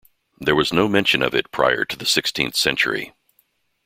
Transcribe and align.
There 0.39 0.55
was 0.55 0.73
no 0.73 0.87
mention 0.87 1.21
of 1.21 1.35
it 1.35 1.51
prior 1.51 1.85
to 1.85 1.95
the 1.95 2.07
sixteenth 2.07 2.55
century. 2.55 3.13